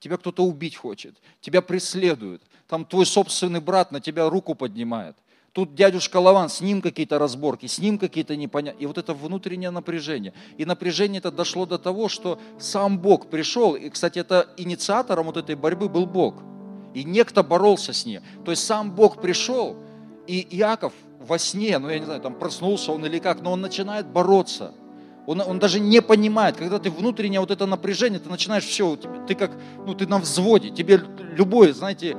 [0.00, 5.16] Тебя кто-то убить хочет, тебя преследуют, там твой собственный брат на тебя руку поднимает.
[5.52, 8.84] Тут дядюшка Лаван, с ним какие-то разборки, с ним какие-то непонятные.
[8.84, 10.34] И вот это внутреннее напряжение.
[10.56, 13.74] И напряжение это дошло до того, что сам Бог пришел.
[13.74, 16.42] И, кстати, это инициатором вот этой борьбы был Бог.
[16.94, 18.22] И некто боролся с ним.
[18.44, 19.76] То есть сам Бог пришел,
[20.26, 23.60] и Иаков во сне, ну я не знаю, там проснулся он или как, но он
[23.60, 24.72] начинает бороться.
[25.26, 29.34] Он, он даже не понимает, когда ты внутреннее вот это напряжение, ты начинаешь все, ты
[29.34, 29.50] как,
[29.84, 31.02] ну ты на взводе, тебе
[31.36, 32.16] любой, знаете,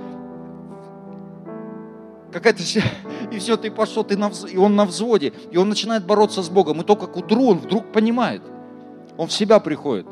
[2.31, 2.63] какая-то
[3.31, 6.49] и все, ты пошел, ты на, и он на взводе, и он начинает бороться с
[6.49, 8.41] Богом, и только к утру он вдруг понимает,
[9.17, 10.07] он в себя приходит.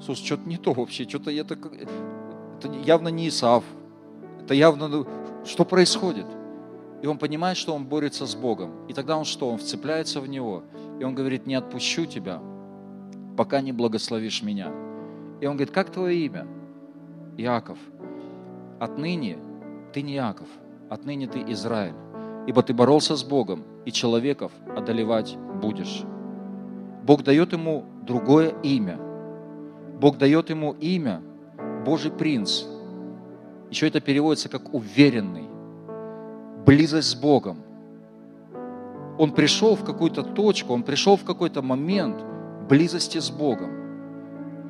[0.00, 3.64] Слушай, что-то не то вообще, что-то это, это явно не Исав,
[4.42, 5.06] это явно, ну,
[5.44, 6.26] что происходит?
[7.02, 8.86] И он понимает, что он борется с Богом.
[8.88, 9.50] И тогда он что?
[9.50, 10.64] Он вцепляется в Него.
[10.98, 12.40] И он говорит, не отпущу тебя,
[13.36, 14.72] пока не благословишь меня.
[15.40, 16.46] И он говорит, как твое имя?
[17.36, 17.78] Иаков.
[18.80, 19.38] Отныне
[19.92, 20.48] ты не Иаков,
[20.90, 21.94] отныне ты Израиль,
[22.46, 26.04] ибо ты боролся с Богом, и человеков одолевать будешь.
[27.04, 28.98] Бог дает ему другое имя.
[30.00, 31.22] Бог дает ему имя
[31.84, 32.64] Божий принц.
[33.70, 35.48] Еще это переводится как уверенный,
[36.66, 37.58] близость с Богом.
[39.18, 42.22] он пришел в какую-то точку, он пришел в какой-то момент
[42.68, 43.70] близости с Богом.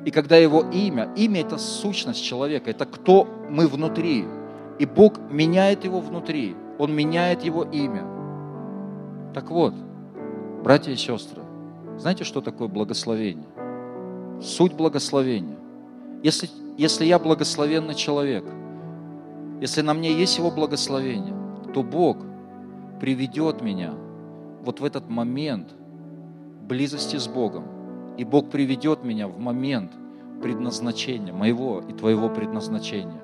[0.05, 4.25] И когда его имя, имя это сущность человека, это кто мы внутри.
[4.79, 8.05] И Бог меняет его внутри, Он меняет его имя.
[9.33, 9.73] Так вот,
[10.63, 11.41] братья и сестры,
[11.97, 13.47] знаете, что такое благословение?
[14.41, 15.57] Суть благословения.
[16.21, 18.45] Если, если я благословенный человек,
[19.61, 21.33] если на мне есть Его благословение,
[21.73, 22.17] то Бог
[22.99, 23.93] приведет меня
[24.63, 25.73] вот в этот момент
[26.67, 27.63] близости с Богом.
[28.17, 29.91] И Бог приведет меня в момент
[30.41, 33.21] предназначения, моего и твоего предназначения.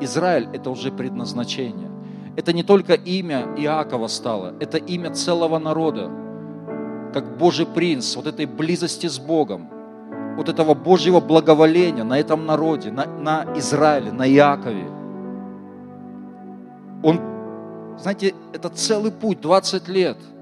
[0.00, 1.90] Израиль– это уже предназначение.
[2.36, 6.10] Это не только имя Иакова стало, это имя целого народа,
[7.12, 9.68] как Божий принц, вот этой близости с Богом,
[10.36, 14.86] вот этого Божьего благоволения на этом народе, на, на Израиле, на Иакове.
[17.02, 17.20] Он,
[17.98, 20.18] знаете, это целый путь, 20 лет–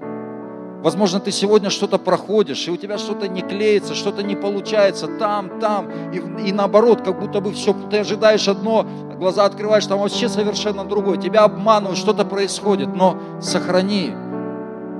[0.83, 5.59] Возможно, ты сегодня что-то проходишь, и у тебя что-то не клеится, что-то не получается там,
[5.59, 8.85] там, и, и наоборот, как будто бы все, ты ожидаешь одно,
[9.17, 11.17] глаза открываешь, там вообще совершенно другое.
[11.17, 14.13] Тебя обманывают, что-то происходит, но сохрани,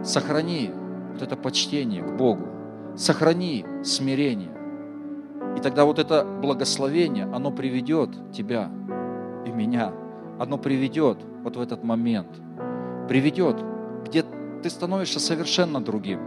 [0.03, 0.71] сохрани
[1.13, 2.47] вот это почтение к Богу,
[2.95, 4.51] сохрани смирение.
[5.57, 8.69] И тогда вот это благословение, оно приведет тебя
[9.45, 9.93] и меня,
[10.39, 12.29] оно приведет вот в этот момент,
[13.07, 13.57] приведет,
[14.61, 16.19] ты становишься совершенно другим.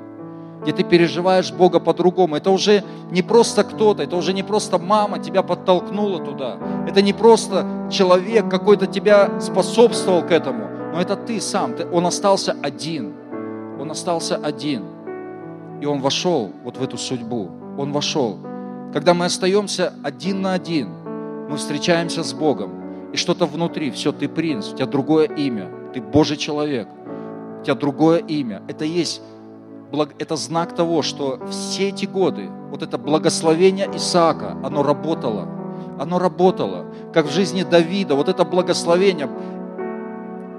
[0.62, 2.36] Где ты переживаешь Бога по-другому.
[2.36, 6.58] Это уже не просто кто-то, это уже не просто мама тебя подтолкнула туда.
[6.86, 10.68] Это не просто человек какой-то тебя способствовал к этому.
[10.92, 11.74] Но это ты сам.
[11.74, 13.14] Ты, он остался один.
[13.80, 14.84] Он остался один.
[15.80, 17.50] И он вошел вот в эту судьбу.
[17.78, 18.38] Он вошел.
[18.92, 20.90] Когда мы остаемся один на один,
[21.48, 23.12] мы встречаемся с Богом.
[23.14, 26.86] И что-то внутри, все, ты принц, у тебя другое имя, ты Божий человек–
[27.60, 28.62] у тебя другое имя.
[28.68, 29.22] Это есть,
[30.18, 35.48] это знак того, что все эти годы, вот это благословение Исаака, оно работало.
[35.98, 38.14] Оно работало, как в жизни Давида.
[38.14, 39.28] Вот это благословение.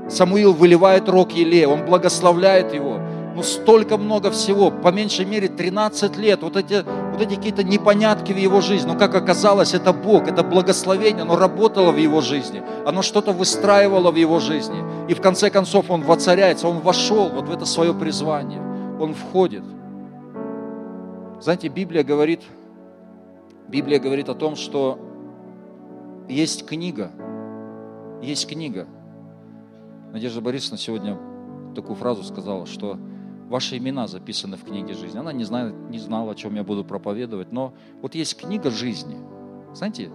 [0.08, 3.00] Самуил выливает рог Еле, он благословляет его.
[3.34, 8.34] Ну, столько много всего, по меньшей мере 13 лет, вот эти, вот эти какие-то непонятки
[8.34, 8.88] в его жизни.
[8.88, 14.12] Но как оказалось, это Бог, это благословение, оно работало в его жизни, оно что-то выстраивало
[14.12, 14.84] в его жизни.
[15.08, 18.62] И в конце концов он воцаряется, он вошел вот в это свое призвание,
[19.00, 19.64] он входит.
[21.40, 22.42] Знаете, Библия говорит,
[23.70, 25.00] Библия говорит о том, что
[26.28, 27.12] есть книга,
[28.22, 28.88] есть книга.
[30.12, 31.18] Надежда Борисовна сегодня
[31.74, 32.98] такую фразу сказала, что
[33.52, 35.20] ваши имена записаны в книге жизни.
[35.20, 39.18] Она не, знает, не знала, о чем я буду проповедовать, но вот есть книга жизни.
[39.74, 40.10] Знаете,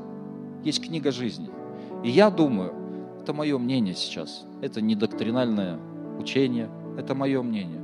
[0.64, 1.50] есть книга жизни.
[2.02, 2.72] И я думаю,
[3.20, 5.78] это мое мнение сейчас, это не доктринальное
[6.18, 7.80] учение, это мое мнение.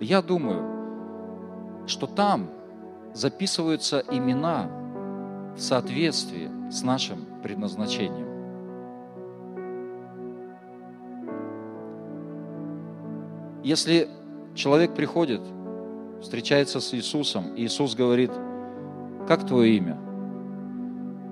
[0.00, 2.48] Я думаю, что там
[3.12, 4.70] записываются имена
[5.54, 8.24] в соответствии с нашим предназначением.
[13.62, 14.08] Если
[14.54, 15.40] Человек приходит,
[16.20, 18.30] встречается с Иисусом, и Иисус говорит,
[19.26, 19.98] как твое имя?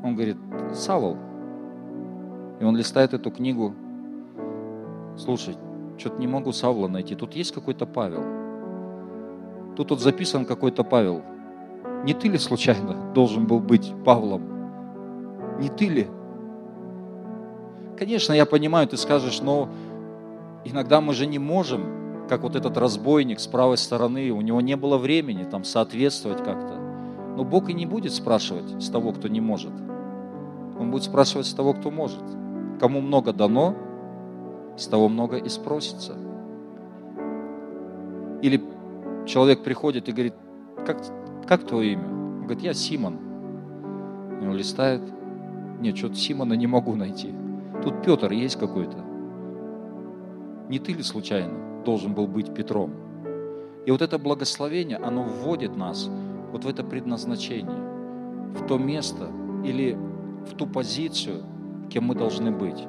[0.03, 0.37] Он говорит,
[0.75, 1.17] Савол.
[2.61, 3.75] И он листает эту книгу.
[5.17, 5.57] Слушай,
[5.99, 7.15] что-то не могу Савла найти.
[7.15, 8.25] Тут есть какой-то Павел.
[9.77, 11.23] Тут вот записан какой-то Павел.
[12.05, 14.43] Не ты ли случайно должен был быть Павлом?
[15.61, 16.09] Не ты ли?
[17.97, 19.69] Конечно, я понимаю, ты скажешь, но
[20.65, 22.02] иногда мы же не можем
[22.33, 26.79] как вот этот разбойник с правой стороны, у него не было времени там соответствовать как-то.
[27.37, 29.75] Но Бог и не будет спрашивать с того, кто не может.
[30.81, 32.23] Он будет спрашивать с того, кто может.
[32.81, 33.75] Кому много дано,
[34.79, 36.15] с того много и спросится.
[38.41, 38.65] Или
[39.27, 40.35] человек приходит и говорит,
[40.87, 41.03] как,
[41.47, 42.09] как твое имя?
[42.09, 43.19] Он говорит, я Симон.
[44.41, 45.03] Он листает,
[45.83, 47.35] нет, что-то Симона не могу найти.
[47.85, 49.12] Тут Петр есть какой-то.
[50.73, 51.85] Не ты ли случайно?
[51.85, 52.95] должен был быть Петром.
[53.85, 56.09] И вот это благословение, оно вводит нас
[56.51, 57.77] вот в это предназначение,
[58.55, 59.29] в то место
[59.67, 59.99] или
[60.47, 61.43] в ту позицию,
[61.91, 62.87] кем мы должны быть.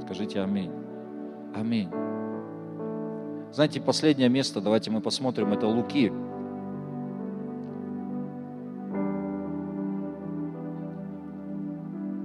[0.00, 0.70] Скажите аминь.
[1.54, 1.90] Аминь.
[3.52, 6.10] Знаете, последнее место, давайте мы посмотрим, это Луки.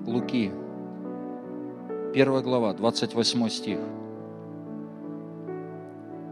[0.08, 0.54] Луки,
[2.14, 3.80] первая глава, 28 стих.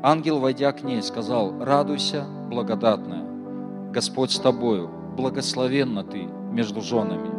[0.04, 3.26] Ангел, войдя к ней, сказал, радуйся, благодатная,
[3.92, 7.32] Господь с тобою, благословенна ты между женами.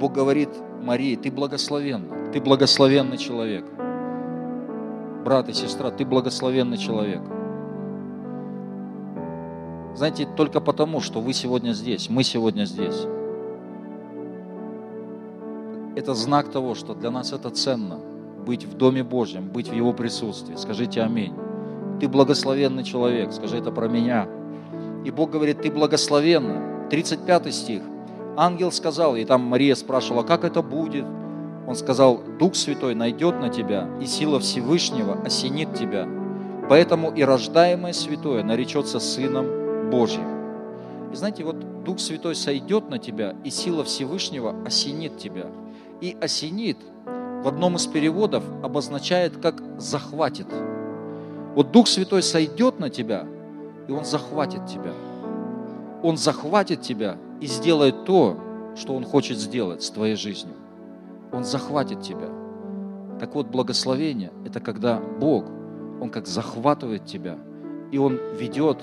[0.00, 0.48] Бог говорит
[0.82, 3.66] Марии, ты благословенна, ты благословенный человек.
[5.24, 7.22] брат и сестра, ты благословенный человек.
[9.94, 13.06] Знаете, только потому, что вы сегодня здесь, мы сегодня здесь.
[15.94, 18.11] Это знак того, что для нас это ценно
[18.44, 20.56] быть в Доме Божьем, быть в Его присутствии.
[20.56, 21.34] Скажите аминь.
[22.00, 24.28] Ты благословенный человек, скажи это про меня.
[25.04, 26.88] И Бог говорит, ты благословенный.
[26.90, 27.82] 35 стих.
[28.36, 31.04] Ангел сказал, и там Мария спрашивала, как это будет?
[31.66, 36.08] Он сказал, Дух Святой найдет на тебя, и сила Всевышнего осенит тебя.
[36.68, 40.26] Поэтому и рождаемое святое наречется Сыном Божьим.
[41.12, 45.46] И знаете, вот Дух Святой сойдет на тебя, и сила Всевышнего осенит тебя.
[46.00, 46.78] И осенит
[47.42, 50.46] в одном из переводов обозначает как захватит.
[51.54, 53.26] Вот Дух Святой сойдет на тебя,
[53.88, 54.92] и Он захватит тебя.
[56.02, 58.38] Он захватит тебя и сделает то,
[58.76, 60.54] что Он хочет сделать с твоей жизнью.
[61.32, 62.28] Он захватит тебя.
[63.18, 65.44] Так вот, благословение– это когда Бог,
[66.00, 67.38] Он как захватывает тебя,
[67.90, 68.78] и Он ведет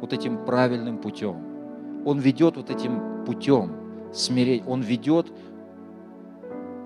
[0.00, 1.36] вот этим правильным путем.
[2.06, 3.72] Он ведет вот этим путем
[4.12, 5.26] смирей, Он ведет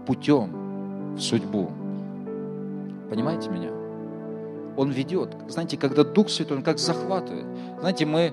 [0.07, 0.62] путем
[1.17, 1.71] в судьбу.
[3.11, 3.71] Понимаете меня?
[4.77, 5.37] Он ведет.
[5.49, 7.45] Знаете, когда Дух Святой, Он как захватывает.
[7.81, 8.33] Знаете, мы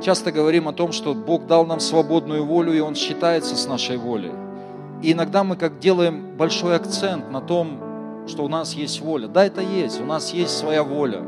[0.00, 3.96] часто говорим о том, что Бог дал нам свободную волю, и Он считается с нашей
[3.96, 4.32] волей.
[5.02, 9.28] И иногда мы как делаем большой акцент на том, что у нас есть воля.
[9.28, 11.22] Да, это есть, у нас есть своя воля.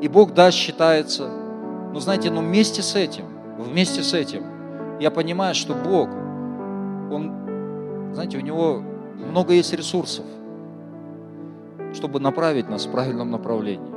[0.00, 1.28] И Бог, да, считается.
[1.92, 3.24] Но знаете, но вместе с этим,
[3.58, 4.44] вместе с этим,
[5.00, 6.08] я понимаю, что Бог,
[7.10, 7.47] Он,
[8.12, 8.82] знаете, у Него
[9.16, 10.24] много есть ресурсов,
[11.94, 13.90] чтобы направить нас в правильном направлении,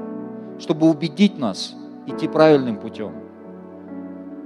[0.60, 1.76] чтобы убедить нас
[2.08, 3.14] идти правильным путем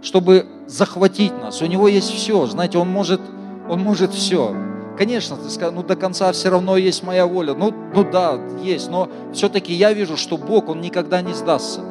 [0.06, 1.62] чтобы захватить нас.
[1.62, 3.20] У него есть все, знаете, он может,
[3.68, 4.56] он может все.
[4.98, 7.54] Конечно, ты скажешь, ну до конца все равно есть моя воля.
[7.54, 11.82] Ну, ну да, есть, но все-таки я вижу, что Бог, Он никогда не сдастся.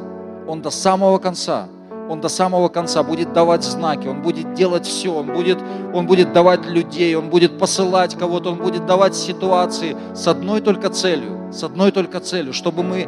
[0.47, 1.67] Он до самого конца,
[2.09, 5.57] Он до самого конца будет давать знаки, Он будет делать все, Он будет,
[5.93, 10.89] он будет давать людей, Он будет посылать кого-то, Он будет давать ситуации с одной только
[10.89, 13.07] целью, с одной только целью, чтобы мы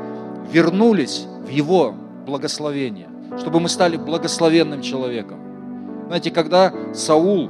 [0.51, 1.93] вернулись в Его
[2.25, 5.39] благословение чтобы мы стали благословенным человеком.
[6.07, 7.49] Знаете, когда Саул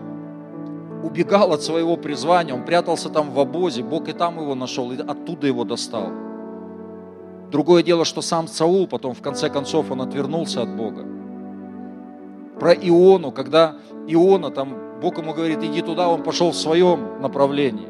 [1.03, 4.97] убегал от своего призвания, он прятался там в обозе, Бог и там его нашел, и
[4.97, 6.09] оттуда его достал.
[7.51, 11.05] Другое дело, что сам Саул потом, в конце концов, он отвернулся от Бога.
[12.60, 13.76] Про Иону, когда
[14.08, 17.88] Иона, там Бог ему говорит, иди туда, он пошел в своем направлении.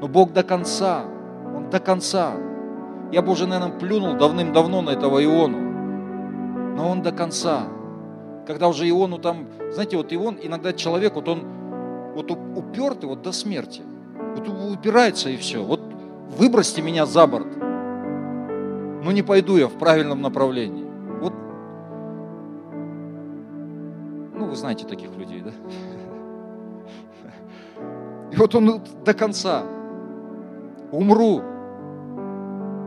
[0.00, 1.04] Но Бог до конца,
[1.56, 2.32] он до конца.
[3.12, 5.68] Я бы уже, наверное, плюнул давным-давно на этого Иону
[6.78, 7.66] но он до конца.
[8.46, 11.42] Когда уже Иону там, знаете, вот Ион, иногда человек, вот он
[12.14, 13.82] вот упертый вот до смерти.
[14.36, 15.62] Вот упирается и все.
[15.62, 15.80] Вот
[16.38, 17.48] выбросьте меня за борт.
[19.02, 20.86] Ну не пойду я в правильном направлении.
[24.48, 25.52] Вы знаете таких людей, да?
[28.32, 29.64] И вот он до конца.
[30.90, 31.42] Умру,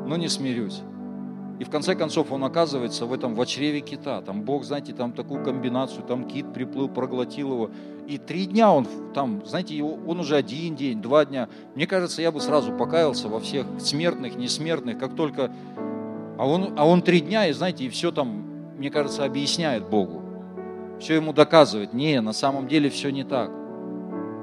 [0.08, 0.82] но не смирюсь.
[1.60, 4.22] И в конце концов он оказывается в этом в чреве кита.
[4.24, 7.70] Там Бог, знаете, там такую комбинацию, там кит приплыл, проглотил его.
[8.08, 11.50] И три дня он там, знаете, он уже один день, два дня.
[11.76, 15.52] Мне кажется, я бы сразу покаялся во всех смертных, несмертных, как только...
[16.40, 18.48] А он, а он три дня, и знаете, и все там,
[18.80, 20.21] мне кажется, объясняет Богу.
[21.02, 21.94] Все ему доказывает.
[21.94, 23.50] Не, на самом деле все не так.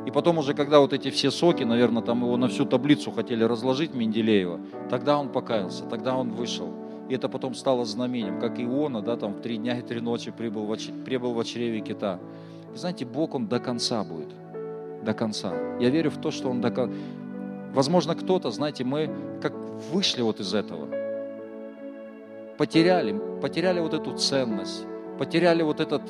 [0.06, 3.44] И потом уже, когда вот эти все соки, наверное, там его на всю таблицу хотели
[3.44, 4.58] разложить Менделеева,
[4.90, 6.72] тогда он покаялся, тогда он вышел.
[7.08, 10.32] И это потом стало знамением, как Иона, да, там в три дня и три ночи
[10.32, 12.18] прибыл в, прибыл в чреве кита.
[12.74, 14.34] И знаете, Бог, Он до конца будет.
[15.04, 15.54] До конца.
[15.78, 16.96] Я верю в то, что Он до конца.
[17.72, 19.52] Возможно, кто-то, знаете, мы как
[19.92, 20.88] вышли вот из этого.
[22.56, 24.84] Потеряли, потеряли вот эту ценность,
[25.18, 26.02] потеряли вот, этот,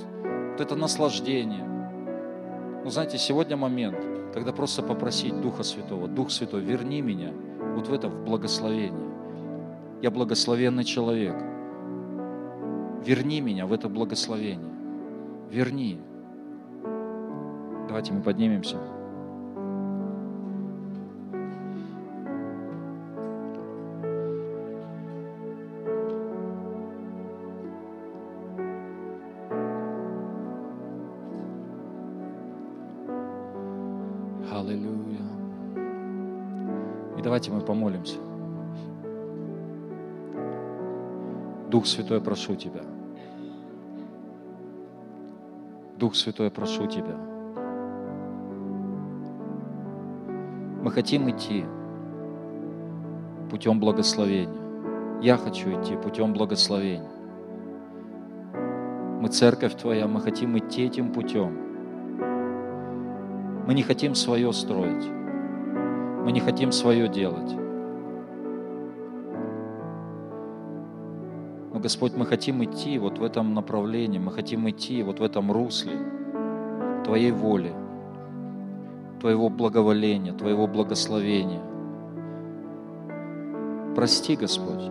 [0.58, 1.64] вот это наслаждение.
[2.84, 3.96] Но знаете, сегодня момент,
[4.34, 7.32] когда просто попросить Духа Святого, Дух Святой, верни меня
[7.76, 9.08] вот в это в благословение.
[10.02, 11.36] Я благословенный человек.
[13.04, 14.74] Верни меня в это благословение.
[15.48, 16.00] Верни.
[17.86, 18.78] Давайте мы поднимемся.
[37.38, 38.18] Давайте мы помолимся.
[41.70, 42.82] Дух Святой, прошу Тебя.
[45.96, 47.16] Дух Святой, прошу Тебя.
[50.82, 51.64] Мы хотим идти.
[53.50, 55.22] путем благословения.
[55.22, 57.08] Я хочу идти путем благословения.
[59.20, 61.56] Мы церковь Твоя, мы хотим идти этим путем.
[63.66, 65.17] Мы не хотим свое строить.
[66.28, 67.56] Мы не хотим свое делать.
[71.72, 75.50] Но, Господь, мы хотим идти вот в этом направлении, мы хотим идти вот в этом
[75.50, 75.94] русле
[77.06, 77.72] Твоей воли,
[79.20, 81.62] Твоего благоволения, Твоего благословения.
[83.96, 84.90] Прости, Господь,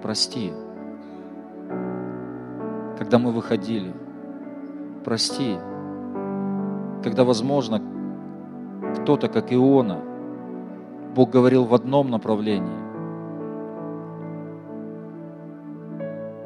[0.00, 0.52] прости.
[2.98, 3.92] Когда мы выходили,
[5.04, 5.56] прости.
[7.02, 7.82] Когда, возможно,
[8.94, 10.04] кто-то, как Иона,
[11.14, 12.78] Бог говорил в одном направлении,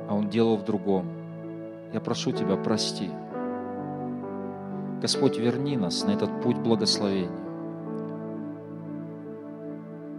[0.09, 1.07] а Он делал в другом.
[1.93, 3.11] Я прошу Тебя, прости.
[5.03, 7.31] Господь, верни нас на этот путь благословения.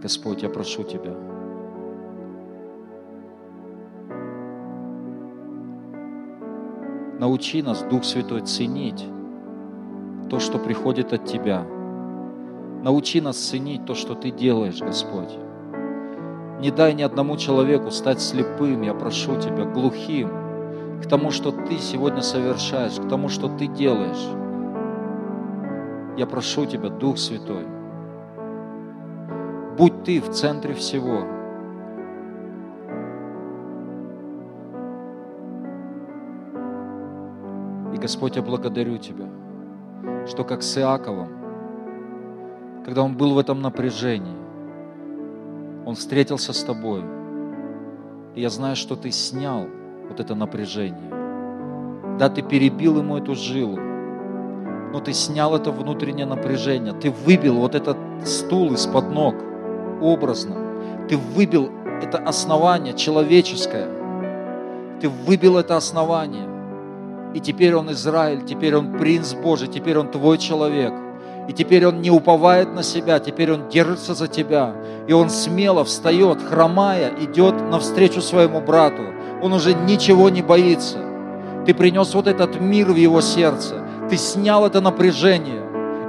[0.00, 1.12] Господь, я прошу Тебя.
[7.18, 9.04] Научи нас, Дух Святой, ценить
[10.30, 11.66] то, что приходит от Тебя.
[12.86, 15.36] Научи нас ценить то, что Ты делаешь, Господь.
[16.60, 20.30] Не дай ни одному человеку стать слепым, я прошу Тебя, глухим
[21.02, 24.24] к тому, что Ты сегодня совершаешь, к тому, что Ты делаешь.
[26.16, 27.66] Я прошу Тебя, Дух Святой,
[29.76, 31.24] будь Ты в центре всего.
[37.92, 39.28] И, Господь, я благодарю Тебя,
[40.28, 41.45] что как с Иаковом,
[42.86, 44.36] когда он был в этом напряжении,
[45.84, 47.02] он встретился с Тобой.
[48.36, 49.66] И я знаю, что Ты снял
[50.08, 51.10] вот это напряжение.
[52.16, 53.76] Да, Ты перебил ему эту жилу,
[54.92, 56.92] но Ты снял это внутреннее напряжение.
[56.92, 59.34] Ты выбил вот этот стул из-под ног,
[60.00, 60.54] образно.
[61.08, 61.68] Ты выбил
[62.00, 63.88] это основание человеческое.
[65.00, 66.46] Ты выбил это основание.
[67.34, 71.05] И теперь он Израиль, теперь он принц Божий, теперь он твой человек.
[71.48, 74.74] И теперь он не уповает на себя, теперь он держится за тебя.
[75.06, 79.02] И он смело встает, хромая, идет навстречу своему брату.
[79.42, 80.98] Он уже ничего не боится.
[81.64, 83.76] Ты принес вот этот мир в его сердце.
[84.10, 85.62] Ты снял это напряжение.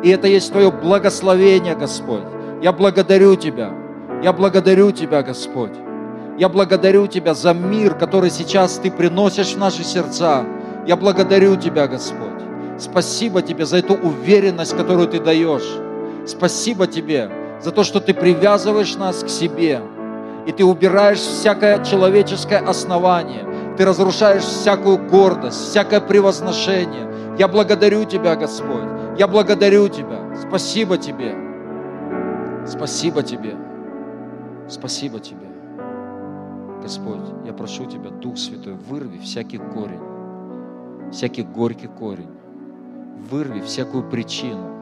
[0.03, 2.23] И это есть твое благословение, Господь.
[2.61, 3.71] Я благодарю Тебя.
[4.23, 5.73] Я благодарю Тебя, Господь.
[6.39, 10.45] Я благодарю Тебя за мир, который сейчас Ты приносишь в наши сердца.
[10.87, 12.46] Я благодарю Тебя, Господь.
[12.77, 15.67] Спасибо Тебе за эту уверенность, которую Ты даешь.
[16.25, 19.81] Спасибо Тебе за то, что Ты привязываешь нас к себе.
[20.45, 23.45] И Ты убираешь всякое человеческое основание.
[23.77, 27.07] Ты разрушаешь всякую гордость, всякое превозношение.
[27.37, 28.87] Я благодарю Тебя, Господь.
[29.17, 30.33] Я благодарю Тебя.
[30.47, 31.35] Спасибо Тебе.
[32.65, 33.55] Спасибо Тебе.
[34.67, 35.47] Спасибо Тебе.
[36.81, 39.99] Господь, я прошу Тебя, Дух Святой, вырви всякий корень,
[41.11, 42.29] всякий горький корень,
[43.29, 44.77] вырви всякую причину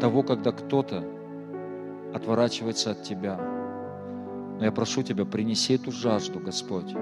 [0.00, 1.04] того, когда кто-то
[2.12, 3.36] отворачивается от Тебя.
[4.58, 6.94] Но я прошу Тебя, принеси эту жажду, Господь,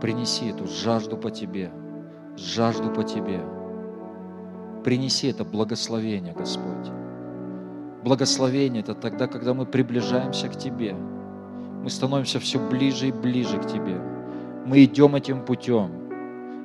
[0.00, 1.70] принеси эту жажду по Тебе,
[2.36, 3.40] жажду по Тебе.
[4.84, 6.92] Принеси это благословение, Господь.
[8.04, 10.94] Благословение– это тогда, когда мы приближаемся к Тебе.
[11.82, 14.00] Мы становимся все ближе и ближе к Тебе.
[14.64, 16.07] Мы идем этим путем.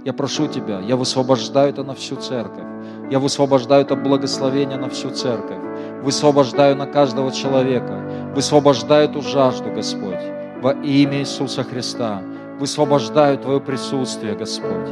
[0.05, 2.65] Я прошу Тебя, я высвобождаю это на всю церковь.
[3.09, 5.59] Я высвобождаю это благословение на всю церковь.
[6.01, 8.31] Высвобождаю на каждого человека.
[8.35, 10.19] Высвобождаю эту жажду, Господь,
[10.61, 12.21] во имя Иисуса Христа.
[12.59, 14.89] Высвобождаю Твое присутствие, Господь,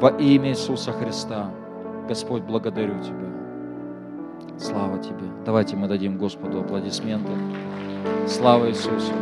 [0.00, 1.50] во имя Иисуса Христа.
[2.08, 3.28] Господь, благодарю Тебя.
[4.58, 5.28] Слава Тебе.
[5.44, 7.32] Давайте мы дадим Господу аплодисменты.
[8.28, 9.12] Слава Иисусу.